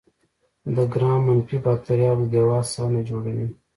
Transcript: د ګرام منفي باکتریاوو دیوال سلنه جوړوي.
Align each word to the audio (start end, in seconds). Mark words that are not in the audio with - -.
د 0.75 0.77
ګرام 0.93 1.19
منفي 1.27 1.57
باکتریاوو 1.65 2.29
دیوال 2.31 2.63
سلنه 2.73 3.01
جوړوي. 3.09 3.47